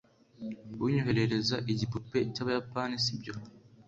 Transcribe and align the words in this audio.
Unyoherereza 0.85 1.55
igipupe 1.71 2.17
cyabayapani, 2.33 2.95
sibyo? 3.03 3.33